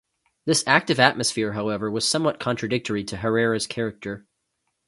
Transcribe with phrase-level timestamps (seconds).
[0.45, 4.25] This active atmosphere, however, was somewhat contradictory to Herrera's character.